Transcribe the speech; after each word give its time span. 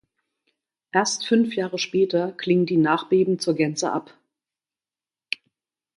Erst 0.91 1.27
fünf 1.27 1.53
Jahre 1.55 1.77
später 1.77 2.31
klingen 2.31 2.65
die 2.65 2.77
Nachbeben 2.77 3.37
zur 3.37 3.53
Gänze 3.53 3.91
ab. 3.91 4.17